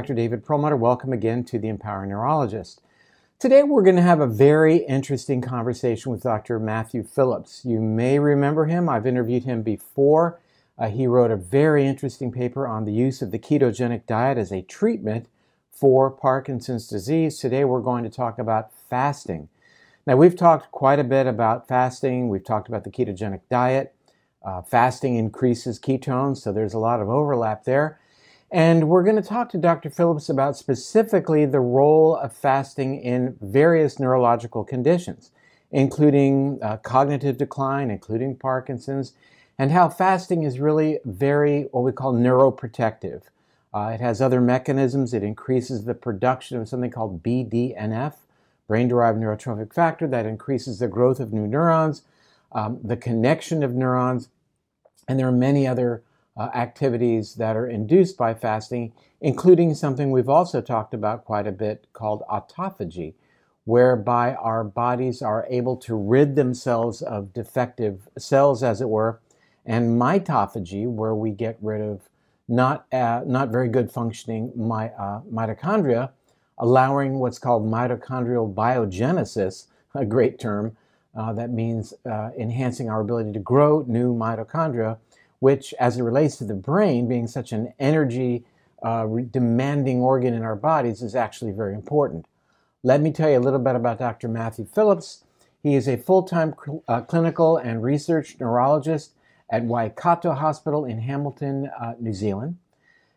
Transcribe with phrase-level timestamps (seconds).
[0.00, 0.14] Dr.
[0.14, 0.76] David Perlmutter.
[0.76, 2.80] Welcome again to the Empowering Neurologist.
[3.38, 6.58] Today we're going to have a very interesting conversation with Dr.
[6.58, 7.66] Matthew Phillips.
[7.66, 8.88] You may remember him.
[8.88, 10.40] I've interviewed him before.
[10.78, 14.50] Uh, he wrote a very interesting paper on the use of the ketogenic diet as
[14.50, 15.26] a treatment
[15.70, 17.38] for Parkinson's disease.
[17.38, 19.50] Today we're going to talk about fasting.
[20.06, 22.30] Now, we've talked quite a bit about fasting.
[22.30, 23.94] We've talked about the ketogenic diet.
[24.42, 27.99] Uh, fasting increases ketones, so there's a lot of overlap there.
[28.52, 29.90] And we're going to talk to Dr.
[29.90, 35.30] Phillips about specifically the role of fasting in various neurological conditions,
[35.70, 39.12] including uh, cognitive decline, including Parkinson's,
[39.56, 43.22] and how fasting is really very what we call neuroprotective.
[43.72, 45.14] Uh, it has other mechanisms.
[45.14, 48.14] It increases the production of something called BDNF,
[48.66, 52.02] brain derived neurotrophic factor, that increases the growth of new neurons,
[52.50, 54.28] um, the connection of neurons,
[55.06, 56.02] and there are many other
[56.40, 61.52] uh, activities that are induced by fasting, including something we've also talked about quite a
[61.52, 63.12] bit called autophagy,
[63.64, 69.20] whereby our bodies are able to rid themselves of defective cells, as it were,
[69.66, 72.08] and mitophagy, where we get rid of
[72.48, 76.08] not, uh, not very good functioning my, uh, mitochondria,
[76.56, 80.74] allowing what's called mitochondrial biogenesis, a great term
[81.14, 84.96] uh, that means uh, enhancing our ability to grow new mitochondria
[85.40, 88.44] which, as it relates to the brain being such an energy
[88.82, 92.26] uh, demanding organ in our bodies, is actually very important.
[92.82, 94.28] Let me tell you a little bit about Dr.
[94.28, 95.24] Matthew Phillips.
[95.62, 99.12] He is a full time cl- uh, clinical and research neurologist
[99.50, 102.56] at Waikato Hospital in Hamilton, uh, New Zealand.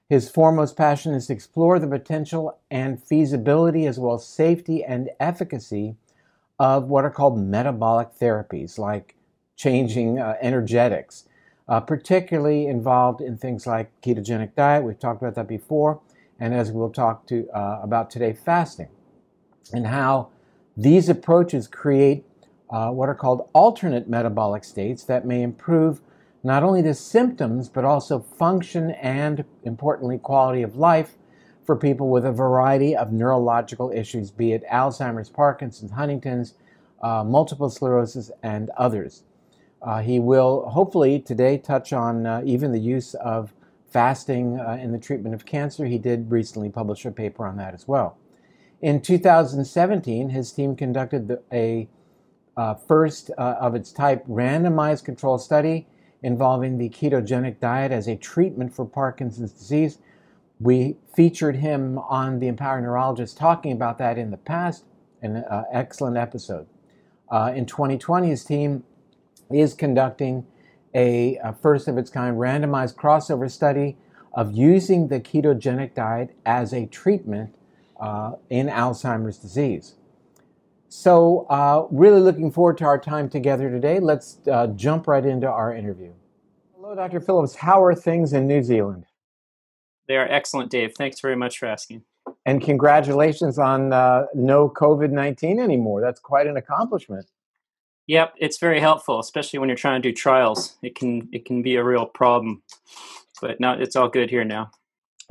[0.09, 5.09] His foremost passion is to explore the potential and feasibility, as well as safety and
[5.19, 5.95] efficacy,
[6.59, 9.15] of what are called metabolic therapies, like
[9.55, 11.25] changing uh, energetics,
[11.67, 14.83] uh, particularly involved in things like ketogenic diet.
[14.83, 16.01] We've talked about that before,
[16.39, 18.89] and as we'll talk to uh, about today, fasting,
[19.71, 20.29] and how
[20.75, 22.25] these approaches create
[22.69, 26.01] uh, what are called alternate metabolic states that may improve
[26.43, 31.15] not only the symptoms but also function and, importantly, quality of life
[31.65, 36.55] for people with a variety of neurological issues, be it Alzheimer's, Parkinson's, Huntington's,
[37.01, 39.23] uh, multiple sclerosis, and others.
[39.83, 43.53] Uh, he will hopefully today touch on uh, even the use of
[43.85, 45.85] fasting uh, in the treatment of cancer.
[45.85, 48.17] He did recently publish a paper on that as well.
[48.81, 51.89] In 2017, his team conducted the, a
[52.55, 55.87] uh, first uh, of its type randomized control study
[56.21, 59.97] involving the ketogenic diet as a treatment for Parkinson's disease.
[60.59, 64.85] We featured him on the Empowering Neurologist talking about that in the past,
[65.21, 66.67] an uh, excellent episode.
[67.53, 68.83] in 2020, his team
[69.51, 70.45] is conducting
[70.93, 73.97] a, a first of its kind randomized crossover study
[74.33, 77.55] of using the ketogenic diet as a treatment
[77.99, 79.95] uh, in Alzheimer's disease.
[80.89, 83.99] So, uh, really looking forward to our time together today.
[83.99, 86.13] Let's uh, jump right into our interview.
[86.75, 87.19] Hello, Dr.
[87.19, 87.55] Phillips.
[87.55, 89.05] How are things in New Zealand?
[90.07, 90.93] They are excellent, Dave.
[90.95, 92.03] Thanks very much for asking.
[92.45, 96.01] And congratulations on uh, no COVID 19 anymore.
[96.01, 97.25] That's quite an accomplishment.
[98.07, 100.75] Yep, it's very helpful, especially when you're trying to do trials.
[100.81, 102.61] It can it can be a real problem,
[103.41, 104.71] but now it's all good here now.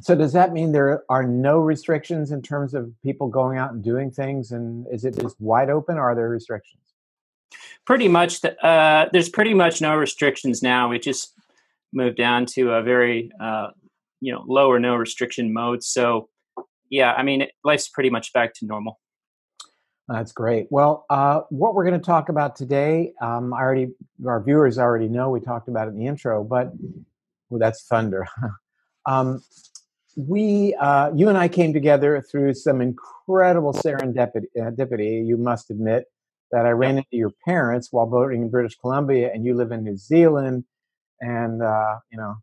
[0.01, 3.85] So does that mean there are no restrictions in terms of people going out and
[3.85, 4.53] doing things?
[4.53, 6.81] And is it just wide open, or are there restrictions?
[7.85, 8.41] Pretty much.
[8.41, 10.89] The, uh, there's pretty much no restrictions now.
[10.89, 11.35] We just
[11.93, 13.69] moved down to a very uh,
[14.21, 15.83] you know low or no restriction mode.
[15.83, 16.31] So
[16.89, 18.99] yeah, I mean life's pretty much back to normal.
[20.09, 20.67] That's great.
[20.71, 23.93] Well, uh, what we're going to talk about today, um, I already,
[24.27, 25.31] our viewers already know.
[25.31, 26.73] We talked about it in the intro, but
[27.49, 28.27] well, that's thunder.
[29.07, 29.43] um,
[30.17, 35.27] we, uh, you and I came together through some incredible serendipity.
[35.27, 36.07] You must admit
[36.51, 39.85] that I ran into your parents while boating in British Columbia, and you live in
[39.85, 40.65] New Zealand,
[41.21, 42.37] and uh, you know,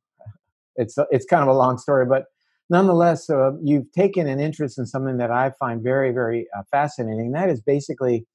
[0.75, 2.25] it's it's kind of a long story, but
[2.69, 7.31] nonetheless, uh, you've taken an interest in something that I find very, very uh, fascinating.
[7.31, 8.25] That is basically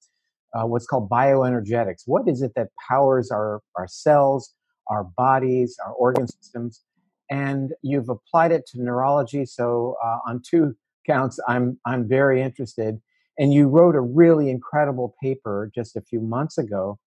[0.55, 2.03] uh, what's called bioenergetics.
[2.07, 4.53] What is it that powers our, our cells,
[4.89, 6.83] our bodies, our organ systems?
[7.31, 9.47] And you've applied it to neurology.
[9.47, 10.75] So, uh, on two
[11.07, 13.01] counts, I'm, I'm very interested.
[13.39, 16.99] And you wrote a really incredible paper just a few months ago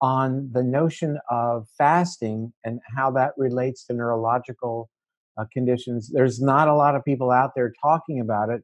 [0.00, 4.88] on the notion of fasting and how that relates to neurological
[5.38, 6.10] uh, conditions.
[6.12, 8.62] There's not a lot of people out there talking about it,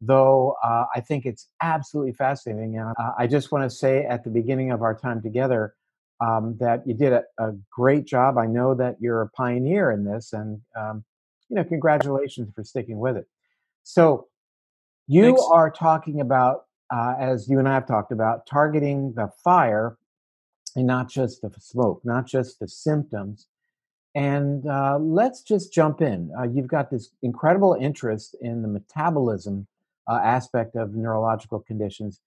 [0.00, 2.78] though uh, I think it's absolutely fascinating.
[2.78, 5.74] And uh, I just want to say at the beginning of our time together
[6.20, 8.38] um, that you did a, a, great job.
[8.38, 11.04] I know that you're a pioneer in this, and um,
[11.48, 13.26] you know, congratulations for sticking with it.
[13.82, 14.26] So
[15.06, 15.42] you Thanks.
[15.52, 19.98] are talking about, uh, as you and I have talked about, targeting the fire
[20.74, 23.46] and not just the smoke, not just the symptoms.
[24.16, 26.32] And uh, let's just jump in.
[26.36, 29.66] Uh, you've got this incredible interest in the metabolism
[30.08, 32.20] uh, aspect of neurological conditions.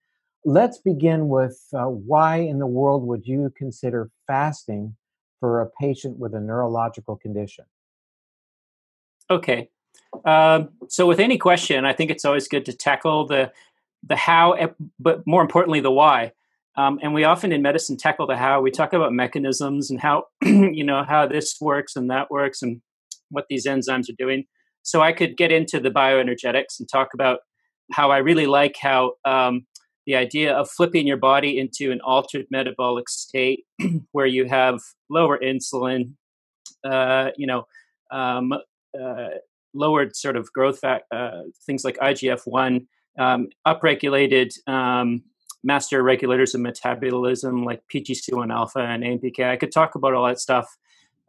[0.46, 4.96] Let's begin with uh, why in the world would you consider fasting
[5.40, 7.66] for a patient with a neurological condition?
[9.32, 9.70] Okay.
[10.26, 13.52] Um, so with any question, I think it's always good to tackle the
[14.08, 14.68] the how, eh,
[15.00, 16.32] but more importantly, the why.
[16.78, 18.62] Um, and we often in medicine tackle the how.
[18.62, 22.82] We talk about mechanisms and how you know how this works and that works and
[23.30, 24.46] what these enzymes are doing.
[24.84, 27.40] So I could get into the bioenergetics and talk about
[27.92, 29.66] how I really like how um,
[30.06, 33.66] the idea of flipping your body into an altered metabolic state
[34.12, 34.80] where you have
[35.10, 36.14] lower insulin,
[36.84, 37.66] uh, you know,
[38.12, 38.54] um,
[39.00, 39.28] uh,
[39.74, 42.88] lowered sort of growth fact, uh, things like IGF one,
[43.20, 45.22] um, upregulated um,
[45.64, 49.50] master regulators of metabolism like PGC1 alpha and AMPK.
[49.50, 50.78] I could talk about all that stuff.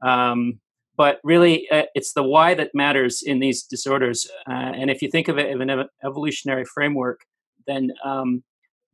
[0.03, 0.61] Um,
[0.97, 4.29] but really, uh, it's the why that matters in these disorders.
[4.49, 7.21] Uh, and if you think of it in an ev- evolutionary framework,
[7.67, 8.43] then um,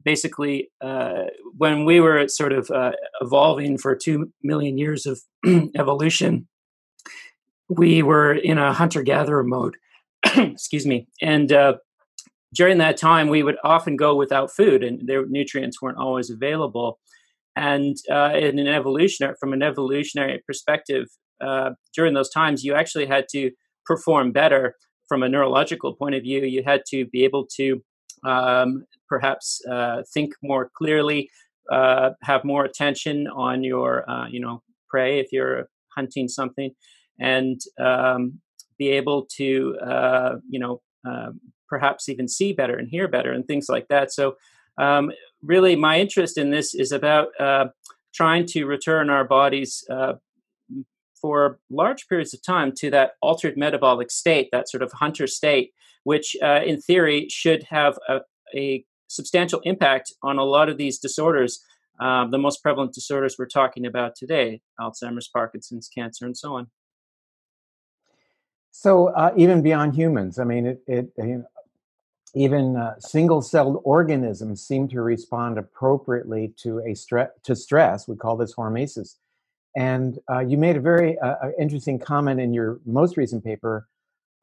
[0.04, 1.24] basically, uh,
[1.56, 5.20] when we were sort of uh, evolving for two million years of
[5.76, 6.46] evolution,
[7.68, 9.76] we were in a hunter gatherer mode.
[10.36, 11.08] Excuse me.
[11.20, 11.74] And uh,
[12.54, 16.98] during that time, we would often go without food, and their nutrients weren't always available.
[17.56, 21.06] And uh, in an evolutionary, from an evolutionary perspective,
[21.40, 23.50] uh, during those times, you actually had to
[23.84, 24.74] perform better
[25.08, 26.44] from a neurological point of view.
[26.44, 27.82] You had to be able to
[28.24, 31.30] um, perhaps uh, think more clearly,
[31.70, 36.70] uh, have more attention on your, uh, you know, prey if you're hunting something,
[37.18, 38.40] and um,
[38.78, 40.80] be able to, uh, you know,
[41.68, 44.12] perhaps even see better and hear better and things like that.
[44.12, 44.36] So,
[44.78, 45.10] um,
[45.42, 47.66] really, my interest in this is about uh,
[48.14, 50.14] trying to return our bodies uh,
[51.20, 55.72] for large periods of time to that altered metabolic state, that sort of hunter state,
[56.04, 58.20] which uh, in theory should have a,
[58.54, 61.60] a, substantial impact on a lot of these disorders.
[62.00, 66.66] Um, the most prevalent disorders we're talking about today Alzheimer's, Parkinson's, cancer, and so on.
[68.72, 71.44] So, uh, even beyond humans, I mean, it, it you know,
[72.36, 78.06] even uh, single-celled organisms seem to respond appropriately to a stress to stress.
[78.06, 79.16] We call this hormesis.
[79.74, 83.88] And uh, you made a very uh, uh, interesting comment in your most recent paper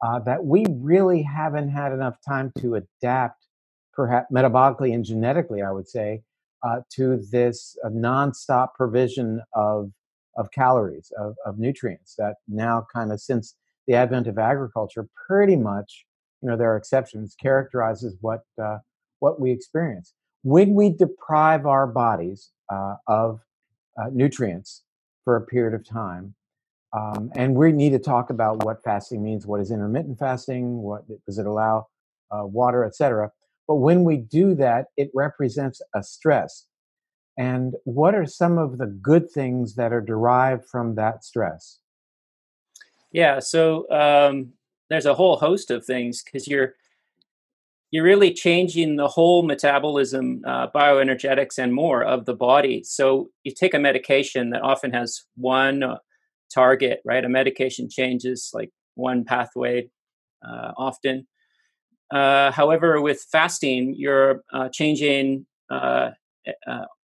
[0.04, 3.46] uh, that we really haven't had enough time to adapt,
[3.92, 6.22] perhaps metabolically and genetically, I would say,
[6.64, 9.92] uh, to this nonstop provision of
[10.36, 13.54] of calories, of, of nutrients that now kind of since
[13.86, 16.06] the advent of agriculture, pretty much
[16.44, 18.78] you know there are exceptions characterizes what uh,
[19.20, 20.12] what we experience.
[20.42, 23.40] When we deprive our bodies uh, of
[23.98, 24.82] uh, nutrients
[25.24, 26.34] for a period of time
[26.92, 31.02] um, and we need to talk about what fasting means what is intermittent fasting what
[31.24, 31.86] does it allow
[32.30, 33.30] uh, water etc
[33.66, 36.66] but when we do that it represents a stress.
[37.36, 41.78] And what are some of the good things that are derived from that stress?
[43.12, 44.52] Yeah so um,
[44.90, 46.74] there's a whole host of things because you're
[47.90, 52.82] you're really changing the whole metabolism, uh, bioenergetics, and more of the body.
[52.82, 55.98] So you take a medication that often has one uh,
[56.52, 57.24] target, right?
[57.24, 59.88] A medication changes like one pathway
[60.44, 61.28] uh, often.
[62.12, 66.10] Uh, however, with fasting, you're uh, changing uh,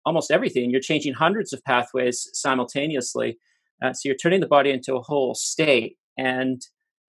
[0.05, 0.71] almost everything.
[0.71, 3.37] You're changing hundreds of pathways simultaneously.
[3.81, 5.95] so you're turning the body into a whole state.
[6.17, 6.61] And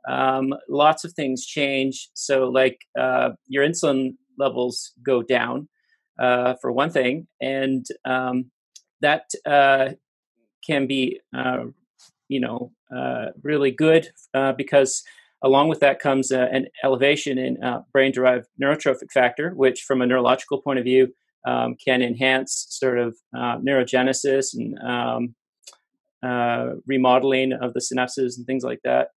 [0.09, 2.09] um, lots of things change.
[2.15, 5.69] So, like uh, your insulin levels go down,
[6.21, 8.51] uh, for one thing, and um,
[9.01, 9.91] that uh,
[10.65, 11.65] can be, uh,
[12.29, 15.03] you know, uh, really good uh, because
[15.43, 17.57] along with that comes an elevation in
[17.93, 21.09] brain-derived neurotrophic factor, which, from a neurological point of view,
[21.49, 25.35] um, can enhance sort of neurogenesis and um,
[26.87, 29.09] remodeling of the synapses and things like that.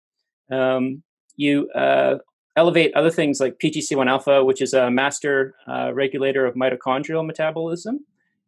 [0.51, 1.03] Um,
[1.35, 2.15] you uh,
[2.55, 7.99] elevate other things like PGC1 alpha, which is a master uh, regulator of mitochondrial metabolism.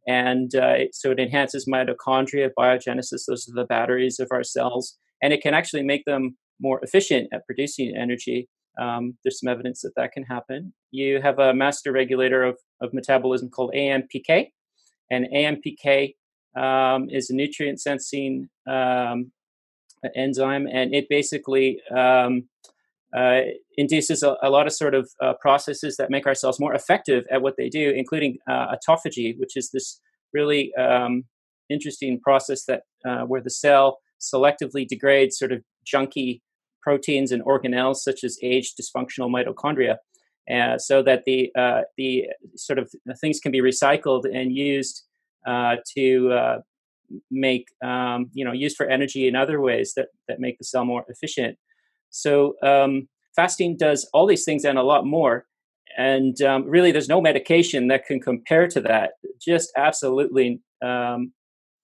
[0.08, 3.26] And uh, so it enhances mitochondria biogenesis.
[3.28, 4.98] Those are the batteries of our cells.
[5.22, 8.48] And it can actually make them more efficient at producing energy.
[8.80, 10.74] Um, there's some evidence that that can happen.
[10.92, 14.48] You have a master regulator of, of metabolism called AMPK.
[15.12, 16.14] And AMPK
[16.56, 19.32] um, is a nutrient sensing um,
[20.16, 22.48] enzyme, and it basically um,
[23.16, 23.42] uh,
[23.78, 27.26] induces a, a, lot of sort of uh, processes that make our cells more effective
[27.32, 30.02] at what they do, including uh, autophagy, which is this
[30.34, 31.24] really um,
[31.70, 36.42] interesting process that uh, where the cell selectively degrades sort of junky
[36.82, 39.98] proteins and organelles such as aged dysfunctional mitochondria,
[40.54, 42.26] uh, so that the uh, the
[42.56, 45.04] sort of things can be recycled and used
[45.46, 46.62] to
[47.32, 50.86] make um, you know used for energy in other ways that that make the cell
[50.86, 51.58] more efficient.
[52.10, 55.46] So um, fasting does all these things and a lot more.
[55.98, 59.12] And um, really, there's no medication that can compare to that.
[59.42, 61.32] Just absolutely um,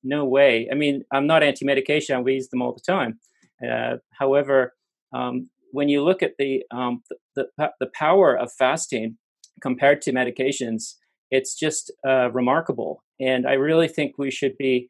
[0.03, 0.67] no way.
[0.71, 2.23] I mean, I'm not anti-medication.
[2.23, 3.19] We use them all the time.
[3.67, 4.73] Uh, however,
[5.15, 7.01] um, when you look at the, um,
[7.35, 7.47] the,
[7.79, 9.17] the power of fasting
[9.61, 10.95] compared to medications,
[11.31, 13.03] it's just uh, remarkable.
[13.19, 14.89] And I really think we should be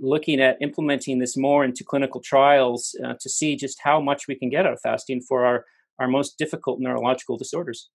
[0.00, 4.34] looking at implementing this more into clinical trials uh, to see just how much we
[4.34, 5.64] can get out of fasting for our,
[5.98, 7.90] our most difficult neurological disorders.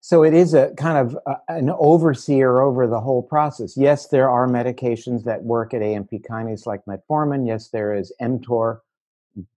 [0.00, 3.76] So it is a kind of uh, an overseer over the whole process.
[3.76, 7.46] Yes, there are medications that work at AMP kinase like metformin.
[7.46, 8.80] Yes, there is mTOR,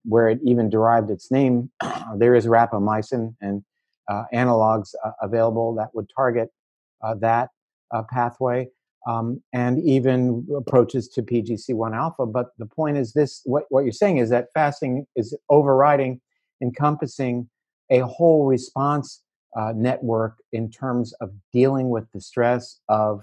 [0.04, 1.70] where it even derived its name.
[2.16, 3.64] there is rapamycin and
[4.08, 6.50] uh, analogs uh, available that would target
[7.02, 7.50] uh, that
[7.92, 8.68] uh, pathway
[9.06, 12.26] um, and even approaches to PGC1 alpha.
[12.26, 16.20] But the point is this what, what you're saying is that fasting is overriding,
[16.60, 17.48] encompassing
[17.90, 19.22] a whole response
[19.56, 23.22] uh, network in terms of dealing with the stress of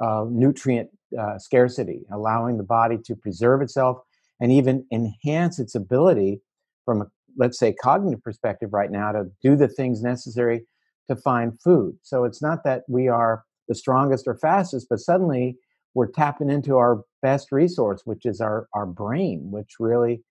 [0.00, 3.98] uh, nutrient uh, scarcity, allowing the body to preserve itself
[4.40, 6.40] and even enhance its ability
[6.84, 10.66] from a, let's say, cognitive perspective right now to do the things necessary
[11.08, 11.96] to find food.
[12.02, 15.56] So it's not that we are the strongest or fastest, but suddenly
[15.94, 20.22] we're tapping into our best resource, which is our our brain, which really,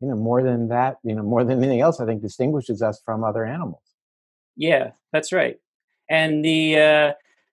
[0.00, 3.00] you know, more than that, you know, more than anything else, I think distinguishes us
[3.04, 3.82] from other animals.
[4.56, 5.58] Yeah, that's right.
[6.08, 7.12] And the uh,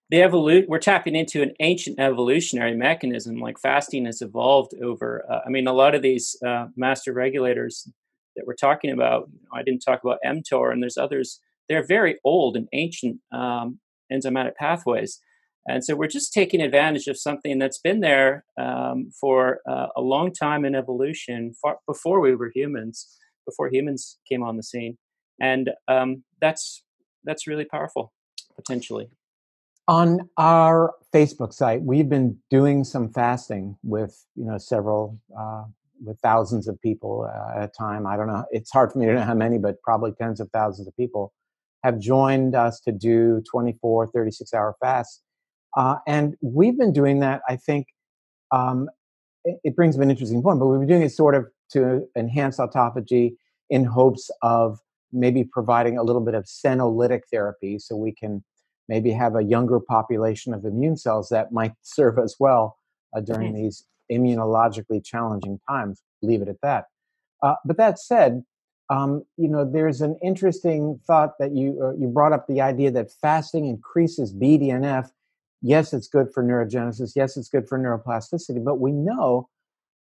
[0.09, 5.25] the evolute we're tapping into an ancient evolutionary mechanism like fasting has evolved over.
[5.29, 7.89] Uh, I mean, a lot of these uh, master regulators
[8.35, 9.29] that we're talking about.
[9.53, 11.41] I didn't talk about mTOR, and there's others.
[11.67, 13.79] They're very old and ancient um,
[14.11, 15.19] enzymatic pathways
[15.67, 20.01] and so we're just taking advantage of something that's been there um, for uh, a
[20.01, 21.53] long time in evolution,
[21.85, 24.97] before we were humans, before humans came on the scene,
[25.41, 26.83] and um, that's
[27.25, 28.13] that's really powerful,
[28.55, 29.09] potentially.
[29.89, 35.65] On our Facebook site, we've been doing some fasting with you know several uh,
[36.01, 38.07] with thousands of people uh, at a time.
[38.07, 40.49] I don't know; it's hard for me to know how many, but probably tens of
[40.51, 41.33] thousands of people
[41.83, 45.21] have joined us to do 24, 36 hour fasts
[45.77, 47.87] uh, and we've been doing that, I think,
[48.51, 48.89] um,
[49.45, 52.07] it, it, brings up an interesting point, but we've been doing it sort of to
[52.17, 53.35] enhance autophagy
[53.69, 54.79] in hopes of
[55.13, 58.43] maybe providing a little bit of senolytic therapy so we can
[58.89, 62.77] maybe have a younger population of immune cells that might serve us well
[63.15, 63.63] uh, during mm-hmm.
[63.63, 66.01] these immunologically challenging times.
[66.23, 66.85] Leave it at that.
[67.43, 68.43] Uh, but that said,
[68.89, 72.89] um, you know, there's an interesting thought that you uh, you brought up the idea
[72.89, 75.09] that fasting increases BDNF
[75.67, 77.11] yes, it's good for neurogenesis.
[77.15, 78.63] Yes, it's good for neuroplasticity.
[78.63, 79.49] But we know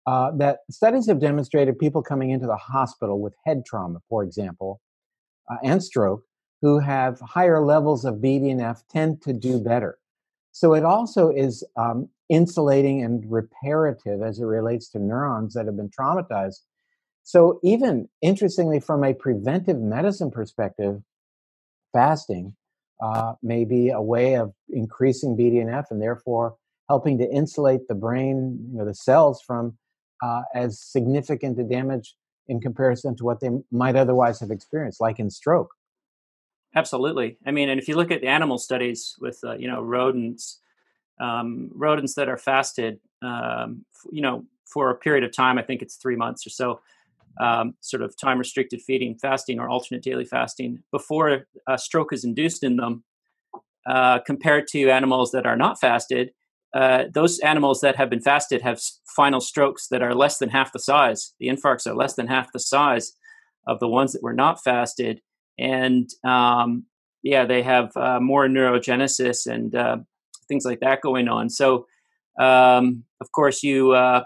[0.05, 4.79] uh, that studies have demonstrated people coming into the hospital with head trauma, for example,
[5.51, 6.23] uh, and stroke,
[6.61, 9.99] who have higher levels of BDNF tend to do better.
[10.53, 15.75] So it also is um, insulating and reparative as it relates to neurons that have
[15.75, 16.61] been traumatized.
[17.23, 21.01] So, even interestingly, from a preventive medicine perspective,
[21.91, 22.55] fasting
[23.01, 26.55] uh, may be a way of increasing BDNF and therefore
[26.89, 29.77] helping to insulate the brain, you know, the cells from
[30.23, 32.15] uh, as significant a damage
[32.47, 35.69] in comparison to what they might otherwise have experienced, like in stroke.
[36.75, 37.37] Absolutely.
[37.45, 40.59] I mean, and if you look at animal studies with, uh, you know, rodents,
[41.19, 45.81] um, rodents that are fasted, um, you know, for a period of time, I think
[45.81, 46.81] it's three months or so,
[47.39, 52.23] um, sort of time restricted feeding, fasting, or alternate daily fasting before a stroke is
[52.23, 53.03] induced in them,
[53.87, 56.31] uh, compared to animals that are not fasted.
[56.73, 58.81] Uh, those animals that have been fasted have
[59.15, 61.33] final strokes that are less than half the size.
[61.39, 63.13] The infarcts are less than half the size
[63.67, 65.21] of the ones that were not fasted.
[65.57, 66.85] And um,
[67.23, 69.97] yeah, they have uh, more neurogenesis and uh,
[70.47, 71.49] things like that going on.
[71.49, 71.87] So,
[72.39, 74.23] um, of course, you uh,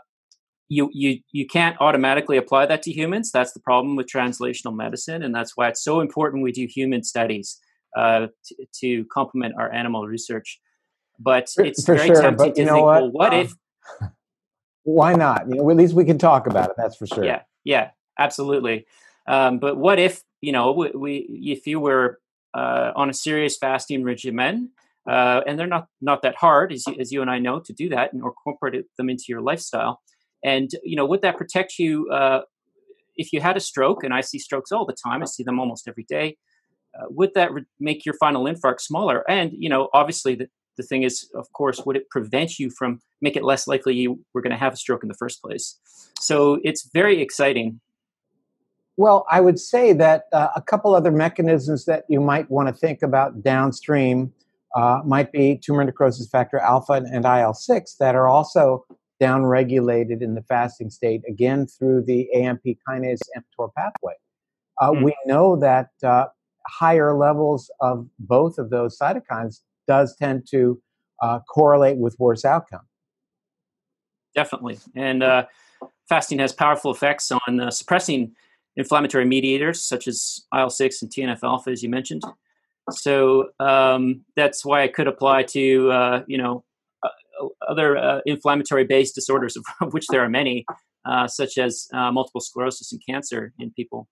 [0.72, 3.30] you you you can't automatically apply that to humans.
[3.30, 7.04] That's the problem with translational medicine, and that's why it's so important we do human
[7.04, 7.60] studies
[7.98, 10.62] uh, to, to complement our animal research.
[11.20, 13.01] But it's for very sure, tempting to think, what?
[13.01, 13.54] well, what um, if?
[14.84, 15.50] Why not?
[15.50, 16.75] You know, at least we can talk about it.
[16.78, 17.25] That's for sure.
[17.25, 18.88] Yeah, yeah, absolutely.
[19.28, 21.16] Um, but what if you know we, we
[21.51, 22.20] if you were
[22.54, 24.70] uh, on a serious fasting regimen,
[25.06, 27.74] uh, and they're not not that hard as you, as you and I know to
[27.74, 30.01] do that and incorporate them into your lifestyle.
[30.43, 32.41] And you know, would that protect you uh,
[33.15, 34.03] if you had a stroke?
[34.03, 35.21] And I see strokes all the time.
[35.21, 36.38] I see them almost every day.
[36.93, 39.24] Uh, would that re- make your final infarct smaller?
[39.29, 43.00] And you know, obviously, the, the thing is, of course, would it prevent you from
[43.21, 45.79] make it less likely you were going to have a stroke in the first place?
[46.19, 47.79] So it's very exciting.
[48.98, 52.74] Well, I would say that uh, a couple other mechanisms that you might want to
[52.74, 54.33] think about downstream
[54.75, 58.86] uh, might be tumor necrosis factor alpha and IL 6 that are also
[59.22, 64.13] downregulated in the fasting state, again through the AMP kinase mTOR pathway.
[64.80, 65.04] Uh, mm.
[65.04, 66.25] We know that uh,
[66.68, 70.82] higher levels of both of those cytokines does tend to
[71.22, 72.88] uh, correlate with worse outcome.
[74.34, 74.80] Definitely.
[74.96, 75.46] And uh,
[76.10, 78.34] fasting has powerful effects on uh, suppressing
[78.75, 82.24] inflammatory mediators such as IL 6 and TNF alpha, as you mentioned.
[82.90, 86.63] So um, that's why it could apply to, uh, you know,
[87.67, 90.65] other uh, inflammatory based disorders, of which there are many,
[91.05, 94.07] uh, such as multiple sclerosis and cancer in people.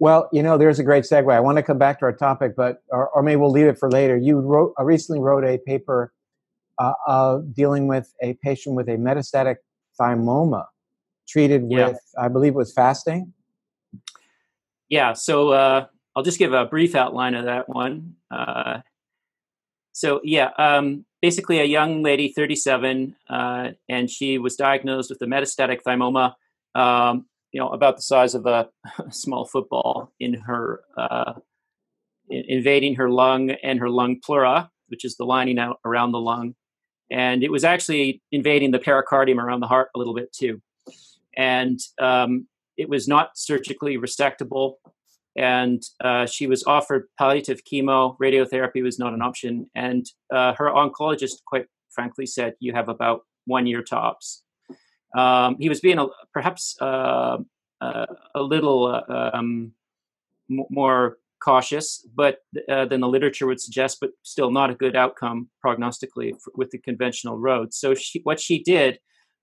[0.00, 1.30] Well, you know, there's a great segue.
[1.30, 3.78] I want to come back to our topic, but or, or maybe we'll leave it
[3.78, 4.16] for later.
[4.16, 6.12] You wrote uh, recently wrote a paper
[6.78, 9.56] uh, uh, dealing with a patient with a metastatic
[10.00, 10.64] thymoma
[11.28, 11.98] treated with.
[12.18, 13.34] I believe, it was fasting.
[14.88, 15.12] Yeah.
[15.12, 18.14] So uh, I'll just give a brief outline of that one.
[18.30, 18.80] Uh,
[19.92, 25.26] so yeah, um, basically a young lady, 37, uh, and she was diagnosed with a
[25.26, 26.34] metastatic thymoma.
[26.74, 28.68] Um, you know, about the size of a
[29.10, 31.34] small football in her, uh,
[32.28, 36.20] in, invading her lung and her lung pleura, which is the lining out around the
[36.20, 36.54] lung.
[37.10, 40.62] And it was actually invading the pericardium around the heart a little bit too.
[41.36, 44.74] And um, it was not surgically resectable.
[45.36, 48.16] And uh, she was offered palliative chemo.
[48.18, 49.70] Radiotherapy was not an option.
[49.74, 54.42] And uh, her oncologist, quite frankly, said, You have about one year tops.
[55.16, 57.38] Um, he was being a, perhaps uh,
[57.80, 59.72] uh, a little uh, um,
[60.48, 62.38] more cautious, but
[62.68, 66.70] uh, than the literature would suggest, but still not a good outcome prognostically for, with
[66.70, 67.72] the conventional road.
[67.72, 68.98] So she, what she did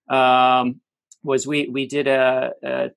[0.10, 0.80] um,
[1.24, 2.90] was we we did a, a,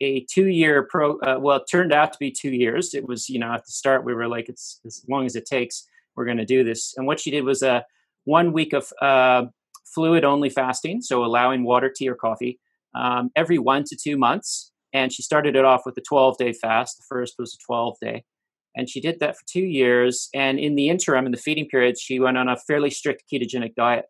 [0.00, 1.18] a two year pro.
[1.18, 2.94] Uh, well, it turned out to be two years.
[2.94, 5.46] It was you know at the start we were like it's as long as it
[5.46, 6.94] takes we're going to do this.
[6.96, 7.84] And what she did was a
[8.24, 9.44] one week of uh,
[9.84, 12.58] fluid only fasting, so allowing water, tea, or coffee
[12.94, 14.72] um, every one to two months.
[14.92, 16.98] And she started it off with a 12 day fast.
[16.98, 18.24] The first was a 12 day.
[18.76, 20.28] And she did that for two years.
[20.34, 23.74] And in the interim, in the feeding period, she went on a fairly strict ketogenic
[23.74, 24.06] diet.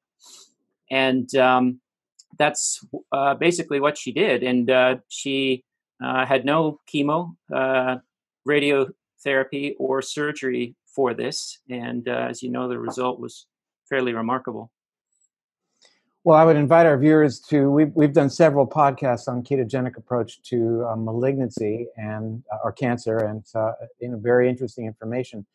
[0.90, 1.80] And um,
[2.38, 4.42] that's uh, basically what she did.
[4.42, 5.64] And uh, she
[6.02, 7.96] uh, had no chemo, uh,
[8.46, 11.58] radiotherapy, or surgery for this.
[11.70, 13.46] And uh, as you know, the result was
[13.88, 14.70] fairly remarkable.
[16.24, 17.70] Well, I would invite our viewers to.
[17.70, 23.16] We've, we've done several podcasts on ketogenic approach to uh, malignancy and uh, or cancer,
[23.16, 25.46] and uh, you know, very interesting information.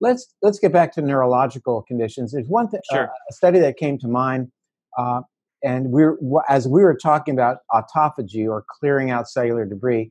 [0.00, 2.32] Let's let's get back to neurological conditions.
[2.32, 3.10] There's one th- uh, sure.
[3.28, 4.52] a study that came to mind,
[4.96, 5.22] uh,
[5.62, 6.16] and we're
[6.48, 10.10] as we were talking about autophagy or clearing out cellular debris.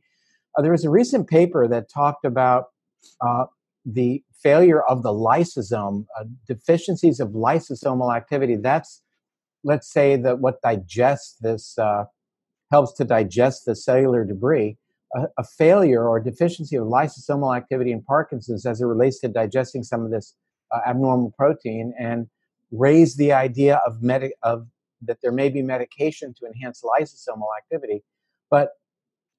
[0.57, 2.65] Uh, there was a recent paper that talked about
[3.85, 6.05] the failure of the lysosome,
[6.47, 8.55] deficiencies of lysosomal activity.
[8.55, 9.01] That's
[9.63, 12.05] let's say that what digests this uh,
[12.71, 14.77] helps to digest the cellular debris,
[15.15, 19.83] a, a, failure or deficiency of lysosomal activity in Parkinson's as it relates to digesting
[19.83, 20.35] some of this
[20.71, 22.27] uh, abnormal protein, and
[22.71, 24.67] raise the idea of, med- of
[25.01, 28.03] that there may be medication to enhance lysosomal activity,
[28.49, 28.71] but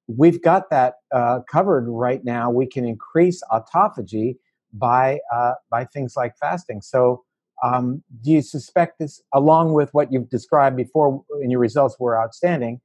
[0.06, 2.50] we've got that uh, covered right now.
[2.50, 4.36] We can increase autophagy
[4.72, 6.80] by uh, by things like fasting.
[6.80, 7.24] So
[7.62, 12.18] um, do you suspect this, along with what you've described before, and your results were
[12.18, 12.80] outstanding?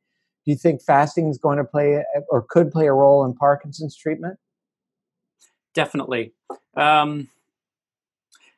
[0.46, 3.96] Do you think fasting is going to play or could play a role in Parkinson's
[3.96, 4.38] treatment?
[5.74, 6.34] Definitely.
[6.76, 7.30] Um,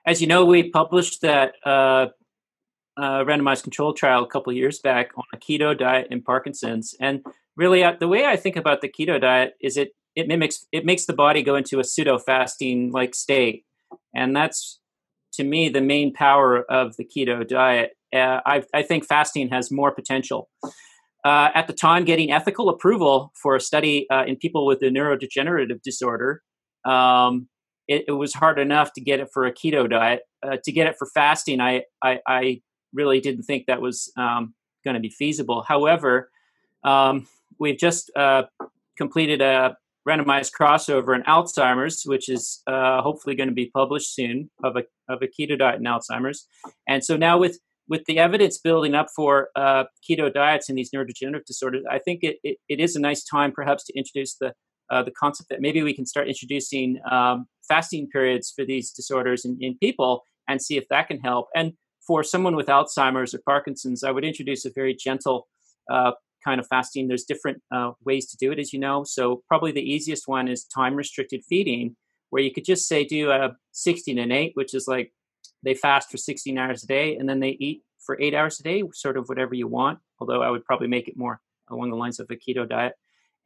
[0.06, 2.08] as you know, we published that uh,
[2.98, 7.22] uh, randomized control trial a couple years back on a keto diet in Parkinson's, and
[7.56, 10.86] really, uh, the way I think about the keto diet is it it mimics it
[10.86, 13.66] makes the body go into a pseudo fasting like state,
[14.16, 14.80] and that's
[15.34, 17.92] to me the main power of the keto diet.
[18.14, 20.50] Uh, I, I, think fasting has more potential.
[21.26, 24.86] Uh, at the time, getting ethical approval for a study uh, in people with a
[24.86, 26.42] neurodegenerative disorder,
[26.86, 27.50] um,
[27.88, 30.22] it, it, was hard enough to get it for a keto diet.
[30.42, 32.62] Uh, to get it for fasting, I, I, I
[32.94, 35.64] really didn't think that was um, going to be feasible.
[35.68, 36.30] However,
[36.84, 37.28] um,
[37.60, 38.44] we've just uh,
[38.98, 44.50] completed a randomized crossover in Alzheimer's, which is uh, hopefully going to be published soon
[44.64, 46.48] of a of a keto diet in Alzheimer's.
[46.88, 50.92] And so now with with the evidence building up for uh, keto diets in these
[50.92, 54.54] neurodegenerative disorders, I think it, it, it is a nice time perhaps to introduce the
[54.90, 59.44] uh, the concept that maybe we can start introducing um, fasting periods for these disorders
[59.44, 61.48] in, in people and see if that can help.
[61.54, 61.74] And
[62.08, 65.48] for someone with Alzheimer's or Parkinson's, I would introduce a very gentle
[65.92, 66.12] uh,
[66.44, 67.08] kind of fasting.
[67.08, 69.04] There's different uh, ways to do it, as you know.
[69.04, 71.96] So probably the easiest one is time restricted feeding,
[72.30, 75.12] where you could just say do a 16 and 8, which is like
[75.64, 78.64] they fast for 16 hours a day and then they eat for eight hours a
[78.64, 80.00] day, sort of whatever you want.
[80.20, 82.94] Although I would probably make it more along the lines of a keto diet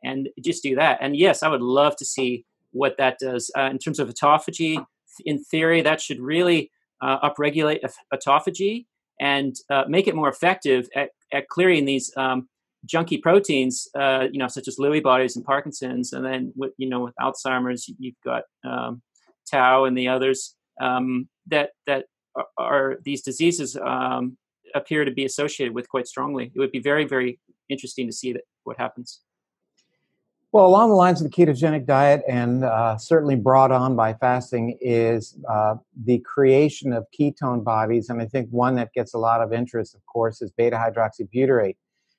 [0.03, 0.99] and just do that.
[1.01, 4.85] And yes, I would love to see what that does uh, in terms of autophagy.
[5.25, 6.71] In theory, that should really
[7.01, 7.79] uh, upregulate
[8.13, 8.85] autophagy
[9.19, 12.47] and uh, make it more effective at, at clearing these um,
[12.87, 16.89] junky proteins, uh, you know, such as Lewy bodies and Parkinson's, and then with you
[16.89, 19.01] know with Alzheimer's, you've got um,
[19.49, 24.37] tau and the others um, that that are, are these diseases um,
[24.73, 26.51] appear to be associated with quite strongly.
[26.53, 29.21] It would be very very interesting to see that what happens.
[30.53, 34.77] Well, along the lines of the ketogenic diet, and uh, certainly brought on by fasting,
[34.81, 38.09] is uh, the creation of ketone bodies.
[38.09, 41.77] And I think one that gets a lot of interest, of course, is beta hydroxybutyrate.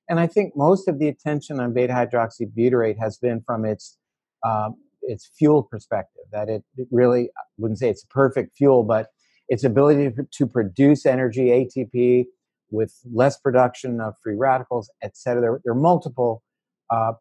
[0.08, 3.98] And I think most of the attention on beta hydroxybutyrate has been from its
[4.42, 6.24] um, its fuel perspective.
[6.32, 9.08] That it, really I wouldn't say it's a perfect fuel, but
[9.48, 12.24] its ability to, to produce energy, ATP,
[12.70, 15.42] with less production of free radicals, et cetera.
[15.42, 16.42] There, there are multiple
[16.88, 17.12] uh,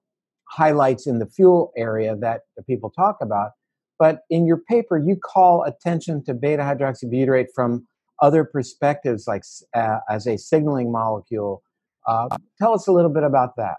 [0.51, 3.51] highlights in the fuel area that people talk about.
[3.97, 7.87] But in your paper, you call attention to beta hydroxybutyrate from
[8.21, 9.43] other perspectives, like
[9.75, 11.63] uh, as a signaling molecule.
[12.07, 12.27] Uh,
[12.59, 13.75] tell us a little bit about that.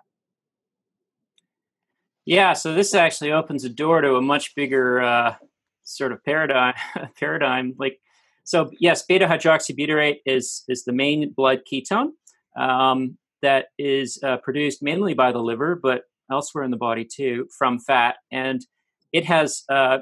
[2.25, 5.35] Yeah, so this actually opens a door to a much bigger uh,
[5.83, 6.75] sort of paradigm.
[7.19, 7.99] paradigm, like
[8.45, 8.71] so.
[8.79, 12.11] Yes, beta hydroxybutyrate is is the main blood ketone
[12.57, 17.47] um, that is uh, produced mainly by the liver, but elsewhere in the body too
[17.57, 18.66] from fat, and
[19.12, 19.99] it has uh,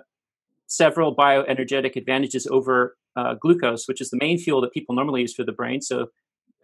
[0.67, 5.35] several bioenergetic advantages over uh, glucose, which is the main fuel that people normally use
[5.35, 5.83] for the brain.
[5.83, 6.07] So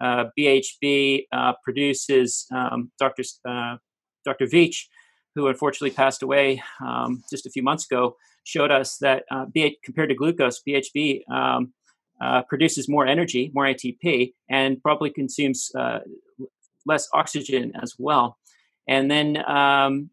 [0.01, 3.25] uh, BHB uh, produces um, Dr.
[3.49, 3.77] Uh,
[4.25, 4.47] Dr.
[4.47, 4.85] Veech,
[5.35, 9.47] who unfortunately passed away um, just a few months ago, showed us that uh,
[9.85, 11.73] compared to glucose, BHB um,
[12.49, 15.71] produces more energy, more ATP, and probably consumes
[16.87, 18.39] less oxygen as well.
[18.89, 20.11] And then, um,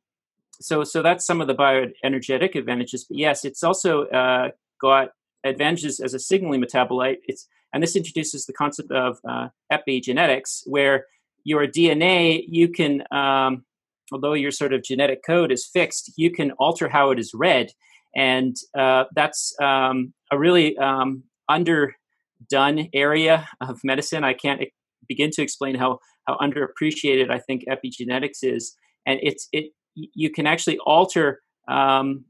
[0.60, 3.06] so so that's some of the bioenergetic advantages.
[3.08, 5.10] But yes, it's also uh, got
[5.44, 7.18] advantages as a signaling metabolite.
[7.26, 11.06] It's and this introduces the concept of uh, epigenetics, where
[11.44, 13.66] your DNA you can, um,
[14.12, 17.72] although your sort of genetic code is fixed, you can alter how it is read,
[18.16, 24.24] and uh, that's um, a really um, underdone area of medicine.
[24.24, 24.62] I can't
[25.08, 30.48] begin to explain how how underappreciated I think epigenetics is, and it's it you can
[30.48, 32.26] actually alter um,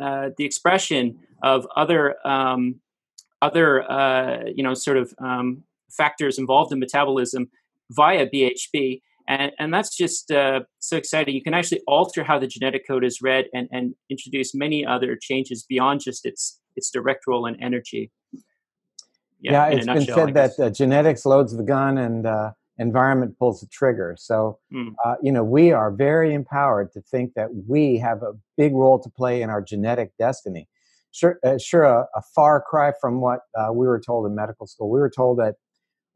[0.00, 2.80] uh, the expression of other um,
[3.42, 7.48] other uh, you know sort of um, factors involved in metabolism
[7.90, 11.34] via BHB, and and that's just uh, so exciting.
[11.34, 15.16] You can actually alter how the genetic code is read and and introduce many other
[15.20, 18.10] changes beyond just its its direct role in energy.
[19.40, 23.60] Yeah, yeah it's been said that uh, genetics loads the gun and uh, environment pulls
[23.60, 24.16] the trigger.
[24.18, 24.94] So, mm.
[25.04, 28.98] uh, you know, we are very empowered to think that we have a big role
[29.02, 30.68] to play in our genetic destiny.
[31.12, 34.66] Sure, uh, sure a, a, far cry from what uh, we were told in medical
[34.66, 34.90] school.
[34.90, 35.54] We were told that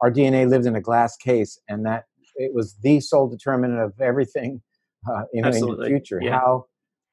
[0.03, 2.05] our DNA lived in a glass case and that
[2.35, 4.61] it was the sole determinant of everything
[5.11, 6.21] uh, you know, in the future.
[6.23, 6.39] Yeah.
[6.39, 6.67] How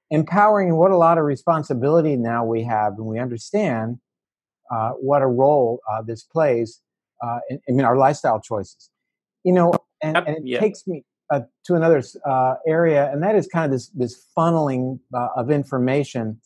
[0.09, 3.99] empowering and what a lot of responsibility now we have, and we understand
[4.71, 6.81] uh, what a role uh, this plays
[7.49, 8.89] in, in our lifestyle choices
[9.47, 9.71] you know,
[10.03, 10.59] and, and it yeah.
[10.59, 14.99] takes me uh, to another uh, area, and that is kind of this this funneling
[15.13, 16.41] uh, of information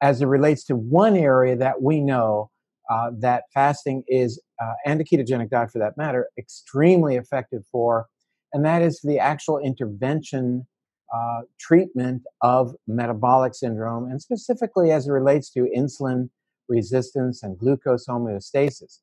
[0.00, 2.50] as it relates to one area that we know
[2.90, 8.06] uh, that fasting is, uh, and a ketogenic diet for that matter, extremely effective for,
[8.52, 10.66] and that is the actual intervention
[11.14, 16.28] uh, treatment of metabolic syndrome, and specifically as it relates to insulin
[16.72, 18.98] resistance and glucose homeostasis.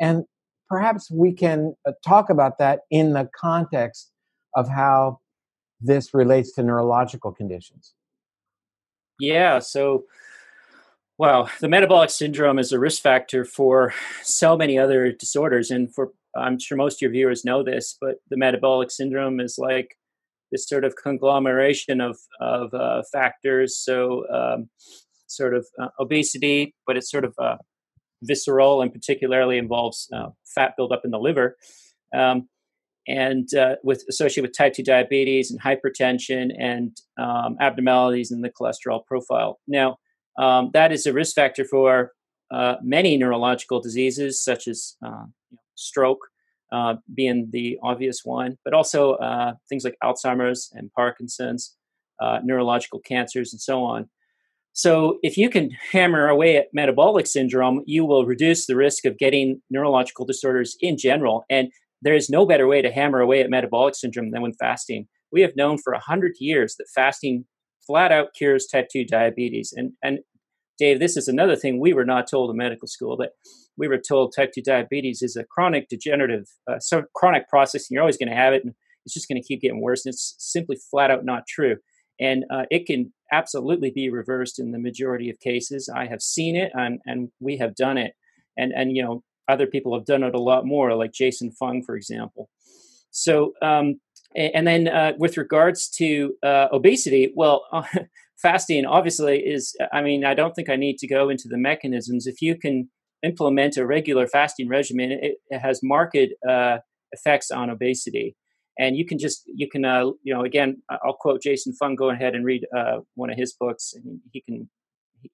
[0.00, 0.24] And
[0.68, 4.12] perhaps we can uh, talk about that in the context
[4.54, 5.18] of how
[5.80, 7.94] this relates to neurological conditions.
[9.18, 10.04] Yeah, so
[11.16, 16.12] well, the metabolic syndrome is a risk factor for so many other disorders and for
[16.36, 19.96] I'm sure most of your viewers know this, but the metabolic syndrome is like
[20.50, 23.76] this sort of conglomeration of of uh, factors.
[23.76, 24.68] So, um,
[25.36, 27.56] sort of uh, obesity, but it's sort of uh,
[28.22, 31.56] visceral and particularly involves uh, fat buildup in the liver.
[32.14, 32.48] Um,
[33.06, 38.50] and uh, with associated with type 2 diabetes and hypertension and um, abnormalities in the
[38.50, 39.60] cholesterol profile.
[39.68, 39.98] Now,
[40.38, 42.12] um, that is a risk factor for
[42.50, 45.24] uh, many neurological diseases, such as uh,
[45.74, 46.20] stroke,
[46.72, 51.76] uh, being the obvious one, but also uh, things like Alzheimer's and Parkinson's,
[52.20, 54.08] uh, neurological cancers, and so on.
[54.76, 59.18] So, if you can hammer away at metabolic syndrome, you will reduce the risk of
[59.18, 61.44] getting neurological disorders in general.
[61.48, 61.68] And
[62.02, 65.06] there is no better way to hammer away at metabolic syndrome than with fasting.
[65.32, 67.44] We have known for 100 years that fasting
[67.86, 69.72] flat out cures type 2 diabetes.
[69.76, 70.18] And, and
[70.76, 73.30] Dave, this is another thing we were not told in medical school that
[73.76, 77.94] we were told type 2 diabetes is a chronic degenerative, uh, so chronic process, and
[77.94, 80.04] you're always going to have it, and it's just going to keep getting worse.
[80.04, 81.76] And it's simply flat out not true.
[82.20, 85.88] And uh, it can absolutely be reversed in the majority of cases.
[85.94, 88.12] I have seen it, and, and we have done it.
[88.56, 91.82] And, and, you know, other people have done it a lot more, like Jason Fung,
[91.82, 92.48] for example.
[93.10, 94.00] So, um,
[94.36, 97.64] and then uh, with regards to uh, obesity, well,
[98.42, 102.26] fasting obviously is, I mean, I don't think I need to go into the mechanisms.
[102.26, 102.90] If you can
[103.22, 106.16] implement a regular fasting regimen, it, it has marked
[106.48, 106.78] uh,
[107.12, 108.36] effects on obesity.
[108.78, 112.10] And you can just, you can, uh, you know, again, I'll quote Jason Fung, go
[112.10, 113.94] ahead and read uh, one of his books.
[113.94, 114.68] And he can,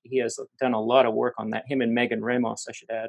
[0.02, 2.90] he has done a lot of work on that, him and Megan Ramos, I should
[2.90, 3.08] add.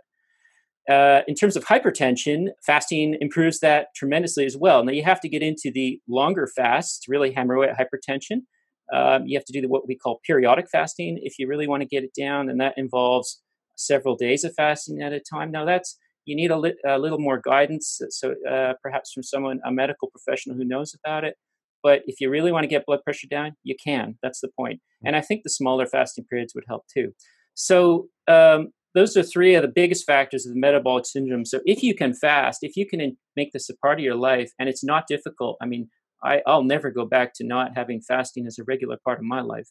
[0.89, 4.83] Uh, in terms of hypertension, fasting improves that tremendously as well.
[4.83, 8.43] Now, you have to get into the longer fasts to really hammer away at hypertension.
[8.91, 11.81] Um, you have to do the, what we call periodic fasting if you really want
[11.81, 13.41] to get it down, and that involves
[13.75, 15.51] several days of fasting at a time.
[15.51, 19.59] Now, that's you need a, li- a little more guidance, so uh, perhaps from someone,
[19.65, 21.35] a medical professional who knows about it.
[21.83, 24.17] But if you really want to get blood pressure down, you can.
[24.21, 24.81] That's the point.
[25.03, 27.13] And I think the smaller fasting periods would help too.
[27.55, 31.45] So um, those are three of the biggest factors of the metabolic syndrome.
[31.45, 34.51] So if you can fast, if you can make this a part of your life,
[34.59, 35.57] and it's not difficult.
[35.61, 35.89] I mean,
[36.23, 39.41] I, will never go back to not having fasting as a regular part of my
[39.41, 39.67] life.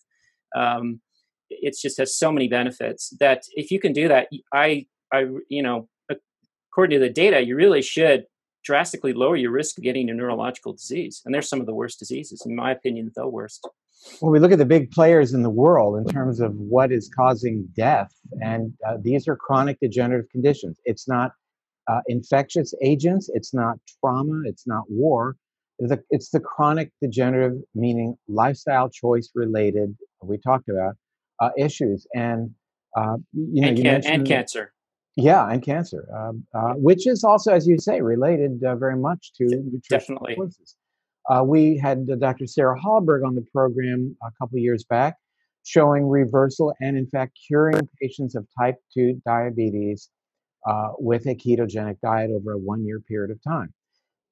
[0.56, 1.00] Um,
[1.48, 5.62] it just has so many benefits that if you can do that, I, I, you
[5.62, 5.88] know,
[6.70, 8.24] according to the data, you really should
[8.64, 11.22] drastically lower your risk of getting a neurological disease.
[11.24, 13.66] And they're some of the worst diseases, in my opinion, the worst.
[14.20, 17.10] Well, we look at the big players in the world in terms of what is
[17.14, 20.78] causing death, and uh, these are chronic degenerative conditions.
[20.84, 21.32] It's not
[21.88, 25.36] uh, infectious agents, it's not trauma, it's not war.
[25.78, 30.94] It's the, it's the chronic degenerative, meaning lifestyle choice related, we talked about,
[31.40, 32.06] uh, issues.
[32.14, 32.50] And,
[32.96, 34.72] uh, you know, and, you can- and cancer.
[35.20, 39.32] Yeah, and cancer, um, uh, which is also, as you say, related uh, very much
[39.34, 40.36] to nutrition Definitely.
[40.36, 40.76] choices.
[41.28, 42.46] Uh, we had Dr.
[42.46, 45.16] Sarah Hallberg on the program a couple years back
[45.64, 50.08] showing reversal and, in fact, curing patients of type 2 diabetes
[50.66, 53.72] uh, with a ketogenic diet over a one year period of time.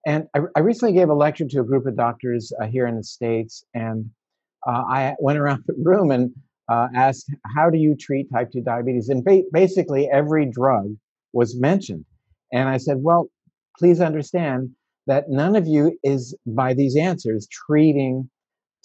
[0.07, 2.97] And I, I, recently gave a lecture to a group of doctors uh, here in
[2.97, 4.11] the States, and
[4.67, 6.33] uh, I went around the room and
[6.69, 9.09] uh, asked, How do you treat type 2 diabetes?
[9.09, 10.97] And ba- basically, every drug
[11.33, 12.05] was mentioned.
[12.53, 13.29] And I said, Well,
[13.79, 14.71] please understand
[15.07, 18.29] that none of you is, by these answers, treating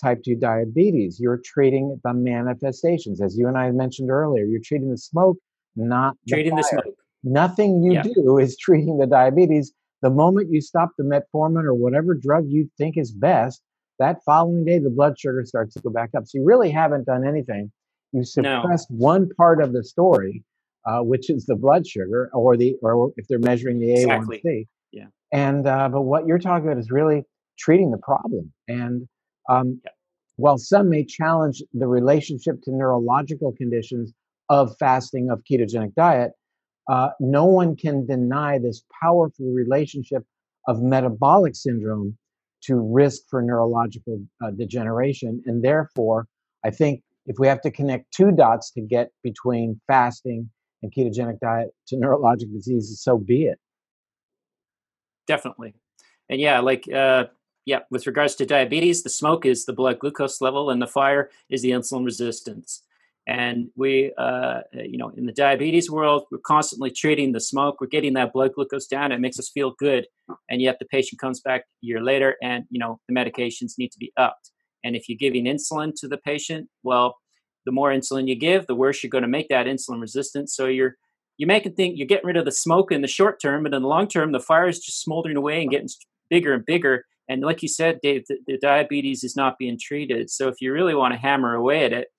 [0.02, 1.20] type 2 diabetes.
[1.20, 3.22] You're treating the manifestations.
[3.22, 5.38] As you and I mentioned earlier, you're treating the smoke,
[5.76, 6.96] not treating the, the smoke.
[7.24, 8.04] Nothing you Yeah.
[8.04, 9.74] do is treating the diabetes.
[10.02, 13.62] The moment you stop the metformin or whatever drug you think is best,
[14.04, 16.28] that following day the blood sugar starts to go back up.
[16.28, 17.72] So you really haven't done anything.
[18.12, 18.62] You No.
[18.62, 20.44] suppressed one part of the story,
[20.86, 24.68] uh, which is the blood sugar, or the or if they're measuring the A1C.
[24.92, 25.08] Yeah.
[25.32, 27.24] And uh, but what you're talking about is really
[27.58, 28.52] treating the problem.
[28.68, 29.08] And
[29.50, 29.92] um, Yeah.
[30.36, 34.12] while some may challenge the relationship to neurological conditions
[34.50, 36.32] of fasting of ketogenic diet,
[36.94, 40.24] uh, no one can deny this powerful relationship
[40.68, 42.18] of metabolic syndrome
[42.66, 45.42] to risk for neurological uh, degeneration.
[45.46, 46.28] And therefore,
[46.64, 50.50] I think if we have to connect two dots to get between fasting
[50.82, 53.60] and ketogenic diet to neurologic diseases, so be it.
[55.28, 55.74] Definitely.
[56.30, 57.26] And yeah, like uh
[57.66, 61.30] yeah, with regards to diabetes, the smoke is the blood glucose level and the fire
[61.50, 62.84] is the insulin resistance.
[63.28, 67.88] And we uh you know, in the diabetes world, we're constantly treating the smoke, we're
[67.88, 70.08] getting that blood glucose down, it makes us feel good.
[70.50, 73.92] And yet the patient comes back a year later and you know, the medications need
[73.92, 74.52] to be upped.
[74.84, 77.18] And if you're giving insulin to the patient, well,
[77.66, 80.56] the more insulin you give, the worse you're going to make that insulin resistance.
[80.56, 80.96] So you're
[81.38, 83.82] you're making think you're getting rid of the smoke in the short term, but in
[83.82, 85.90] the long term, the fire is just smoldering away and getting
[86.30, 87.06] bigger and bigger.
[87.28, 90.30] And like you said, Dave, the, the diabetes is not being treated.
[90.30, 92.10] So if you really want to hammer away at it,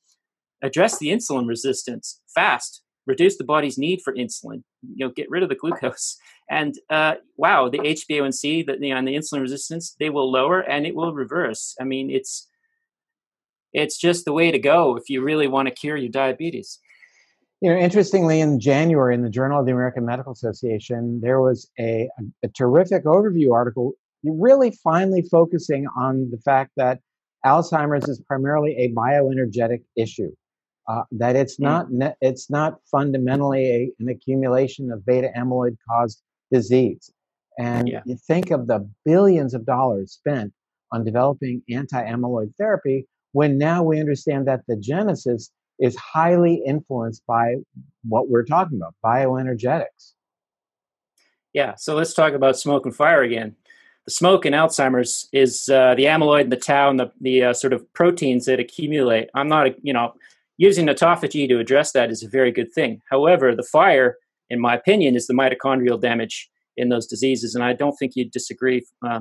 [0.64, 5.42] address the insulin resistance fast reduce the body's need for insulin you know get rid
[5.42, 6.16] of the glucose.
[6.50, 10.60] And uh, wow the hba1c the, you know, and the insulin resistance they will lower
[10.60, 11.74] and it will reverse.
[11.80, 12.48] I mean it's
[13.72, 16.78] it's just the way to go if you really want to cure your diabetes.
[17.60, 21.70] You know interestingly in january in the journal of the american medical association there was
[21.78, 22.10] a,
[22.42, 27.00] a terrific overview article really finally focusing on the fact that
[27.46, 30.30] alzheimer's is primarily a bioenergetic issue
[30.88, 31.86] uh, that it's not
[32.20, 37.10] it's not fundamentally a, an accumulation of beta amyloid caused disease.
[37.58, 38.02] And yeah.
[38.04, 40.52] you think of the billions of dollars spent
[40.92, 47.56] on developing anti-amyloid therapy when now we understand that the genesis is highly influenced by
[48.08, 50.12] what we're talking about bioenergetics
[51.52, 53.56] yeah so let's talk about smoke and fire again
[54.06, 57.52] the smoke in alzheimer's is uh, the amyloid and the tau and the, the uh,
[57.52, 60.14] sort of proteins that accumulate i'm not you know
[60.56, 63.00] using autophagy to address that is a very good thing.
[63.10, 64.16] However, the fire,
[64.50, 68.32] in my opinion, is the mitochondrial damage in those diseases, and I don't think you'd
[68.32, 68.84] disagree.
[69.06, 69.20] Uh,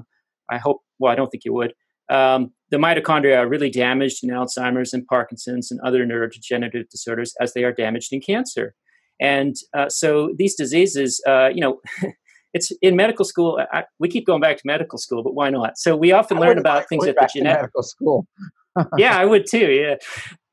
[0.49, 1.73] I hope, well, I don't think you would.
[2.09, 7.53] Um, the mitochondria are really damaged in Alzheimer's and Parkinson's and other neurodegenerative disorders as
[7.53, 8.75] they are damaged in cancer.
[9.19, 11.79] And uh, so these diseases, uh, you know,
[12.53, 13.63] it's in medical school.
[13.71, 15.77] I, we keep going back to medical school, but why not?
[15.77, 18.27] So we often learn about things at the genetic medical school.
[18.97, 19.71] Yeah, I would too.
[19.71, 19.95] Yeah,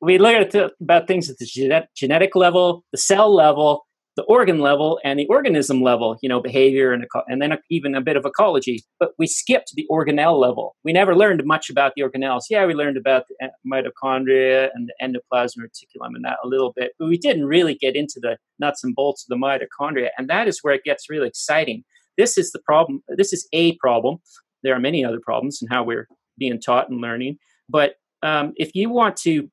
[0.00, 0.48] we learn
[0.80, 5.82] about things at the genetic level, the cell level, the organ level, and the organism
[5.82, 6.16] level.
[6.22, 8.82] You know, behavior and and then even a bit of ecology.
[8.98, 10.76] But we skipped the organelle level.
[10.84, 12.42] We never learned much about the organelles.
[12.50, 16.92] Yeah, we learned about the mitochondria and the endoplasmic reticulum and that a little bit,
[16.98, 20.08] but we didn't really get into the nuts and bolts of the mitochondria.
[20.18, 21.84] And that is where it gets really exciting.
[22.18, 23.02] This is the problem.
[23.16, 24.18] This is a problem.
[24.62, 26.06] There are many other problems in how we're
[26.36, 27.38] being taught and learning.
[27.68, 29.50] But um, if you want to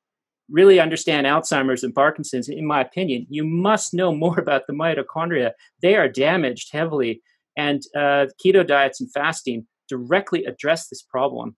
[0.50, 5.52] really understand Alzheimer's and Parkinson's, in my opinion, you must know more about the mitochondria.
[5.82, 7.22] They are damaged heavily,
[7.56, 11.56] and uh, keto diets and fasting directly address this problem.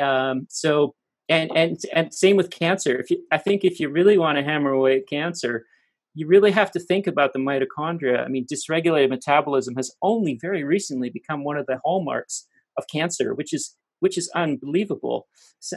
[0.00, 0.94] Um, so,
[1.28, 2.98] and and and same with cancer.
[2.98, 5.64] If you, I think if you really want to hammer away at cancer,
[6.14, 8.24] you really have to think about the mitochondria.
[8.24, 13.34] I mean, dysregulated metabolism has only very recently become one of the hallmarks of cancer,
[13.34, 15.28] which is which is unbelievable.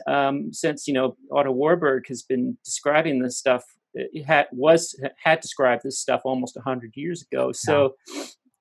[0.07, 3.63] Um, since you know Otto Warburg has been describing this stuff,
[4.25, 7.51] had was had described this stuff almost hundred years ago.
[7.51, 7.95] So,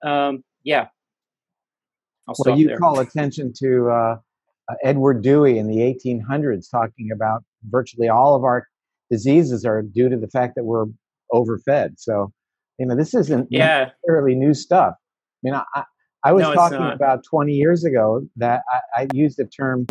[0.04, 0.88] um, yeah.
[2.28, 2.78] I'll well, you there.
[2.78, 4.16] call attention to uh,
[4.68, 8.66] uh, Edward Dewey in the 1800s talking about virtually all of our
[9.10, 10.86] diseases are due to the fact that we're
[11.32, 11.98] overfed.
[11.98, 12.32] So,
[12.78, 13.90] you know, this isn't yeah.
[14.06, 14.94] necessarily new stuff.
[14.96, 15.84] I mean, I,
[16.24, 19.86] I was no, talking about 20 years ago that I, I used the term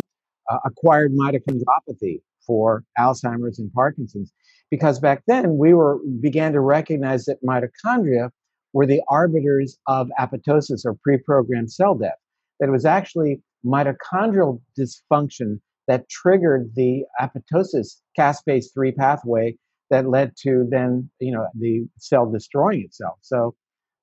[0.50, 4.32] uh, acquired mitochondriopathy for Alzheimer's and Parkinson's
[4.70, 8.30] because back then we were began to recognize that mitochondria
[8.72, 12.18] were the arbiters of apoptosis or pre-programmed cell death.
[12.58, 19.56] That it was actually mitochondrial dysfunction that triggered the apoptosis caspase 3 pathway
[19.90, 23.18] that led to then you know the cell destroying itself.
[23.22, 23.54] So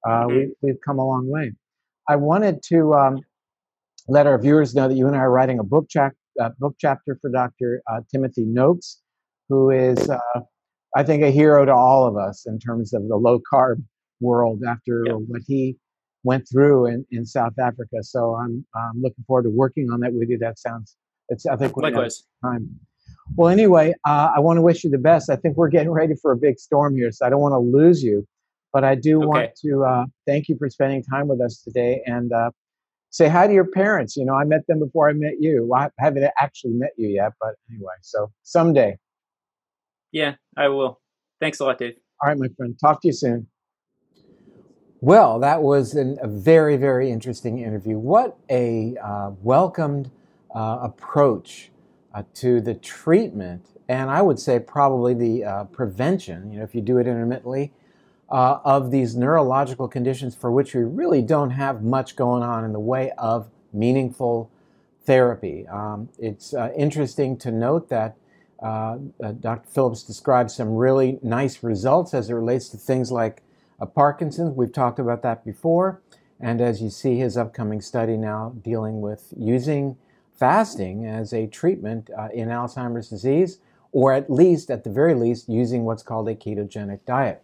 [0.08, 0.36] uh, mm-hmm.
[0.36, 1.52] we, we've come a long way.
[2.12, 3.22] I wanted to um,
[4.10, 6.76] let our viewers know that you and I are writing a book, chap- uh, book
[6.78, 7.82] chapter for Dr.
[7.90, 9.02] Uh, Timothy Noakes,
[9.48, 10.42] who is, uh,
[10.94, 13.82] I think, a hero to all of us in terms of the low carb
[14.20, 15.78] world after what he
[16.26, 18.04] went through in, in South Africa.
[18.04, 20.38] So I'm, I'm looking forward to working on that with you.
[20.38, 20.98] That sounds,
[21.30, 22.24] it's, I think, likewise.
[22.44, 22.78] Time.
[23.38, 25.30] Well, anyway, uh, I want to wish you the best.
[25.30, 27.60] I think we're getting ready for a big storm here, so I don't want to
[27.60, 28.28] lose you.
[28.74, 29.26] But I do okay.
[29.28, 32.52] want to uh, thank you for spending time with us today and uh,
[33.10, 34.16] say hi to your parents.
[34.16, 35.68] You know, I met them before I met you.
[35.70, 38.98] Well, I haven't actually met you yet, but anyway, so someday.
[40.12, 41.00] Yeah, I will.
[41.40, 41.96] Thanks a lot, Dave.
[42.22, 42.78] All right, my friend.
[42.80, 43.48] Talk to you soon.
[45.00, 47.98] Well, that was an, a very, very interesting interview.
[47.98, 50.12] What a uh, welcomed
[50.54, 51.72] uh, approach
[52.14, 56.52] uh, to the treatment, and I would say probably the uh, prevention.
[56.52, 57.74] You know, if you do it intermittently,
[58.32, 62.72] uh, of these neurological conditions for which we really don't have much going on in
[62.72, 64.50] the way of meaningful
[65.06, 65.68] therapy.
[65.68, 68.16] Um, it's uh, interesting to note that
[68.62, 69.68] uh, uh Dr.
[69.68, 73.42] Phillips describes some really nice results as it relates to things like
[73.80, 74.56] uh, Parkinson's.
[74.56, 76.02] We've talked about that before.
[76.40, 79.98] And as you see, his upcoming study now dealing with using
[80.36, 83.60] fasting as a treatment uh, in Alzheimer's disease,
[83.92, 87.44] or at least, at the very least, using what's called a ketogenic diet.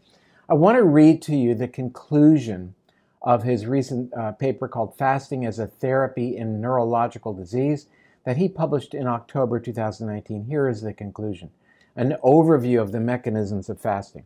[0.50, 2.74] I want to read to you the conclusion
[3.22, 7.88] of his recent uh, paper called Fasting as a Therapy in Neurological Disease
[8.24, 10.46] that he published in October 2019.
[10.46, 11.52] Here is the conclusion
[11.98, 14.24] an overview of the mechanisms of fasting.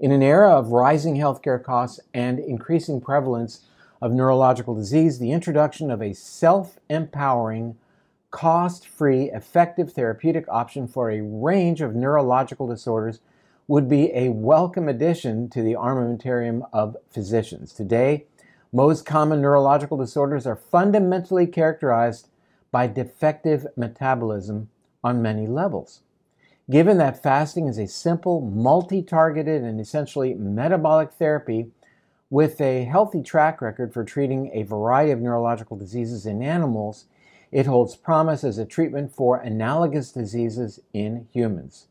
[0.00, 3.60] In an era of rising healthcare costs and increasing prevalence
[4.02, 7.76] of neurological disease, the introduction of a self empowering,
[8.32, 13.20] cost free, effective therapeutic option for a range of neurological disorders
[13.66, 17.72] would be a welcome addition to the armamentarium of physicians.
[17.72, 18.26] Today,
[18.72, 22.28] most common neurological disorders are fundamentally characterized
[22.70, 24.68] by defective metabolism
[25.02, 26.02] on many levels.
[26.70, 31.70] Given that fasting is a simple, multi targeted, and essentially metabolic therapy
[32.28, 37.06] with a healthy track record for treating a variety of neurological diseases in animals,
[37.52, 41.86] it holds promise as a treatment for analogous diseases in humans.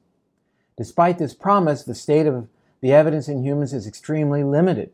[0.77, 2.47] Despite this promise, the state of
[2.81, 4.91] the evidence in humans is extremely limited.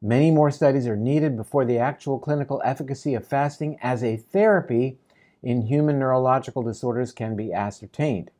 [0.00, 4.98] Many more studies are needed before the actual clinical efficacy of fasting as a therapy
[5.42, 8.30] in human neurological disorders can be ascertained.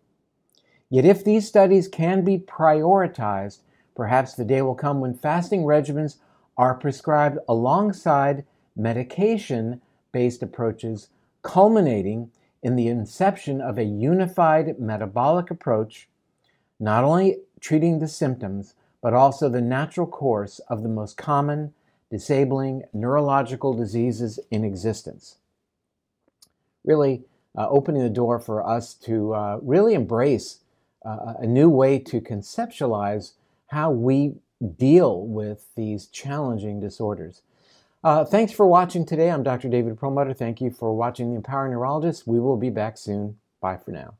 [0.88, 3.60] Yet, if these studies can be prioritized,
[3.94, 6.16] perhaps the day will come when fasting regimens
[6.56, 8.44] are prescribed alongside
[8.76, 9.80] medication
[10.12, 11.08] based approaches,
[11.42, 12.30] culminating
[12.62, 16.08] in the inception of a unified metabolic approach,
[16.78, 21.72] not only treating the symptoms, but also the natural course of the most common
[22.10, 25.36] disabling neurological diseases in existence.
[26.84, 27.24] Really,
[27.56, 30.60] uh, opening the door for us to uh, really embrace
[31.04, 33.32] uh, a new way to conceptualize
[33.68, 34.34] how we
[34.78, 37.42] deal with these challenging disorders.
[38.04, 39.30] Uh, thanks for watching today.
[39.30, 39.68] I'm Dr.
[39.68, 40.34] David Perlmutter.
[40.34, 42.26] Thank you for watching The Empowering Neurologist.
[42.26, 43.38] We will be back soon.
[43.60, 44.14] Bye for now.